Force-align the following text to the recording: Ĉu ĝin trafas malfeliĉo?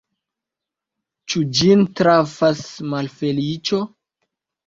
Ĉu 1.33 1.41
ĝin 1.59 1.83
trafas 1.99 2.63
malfeliĉo? 2.95 3.83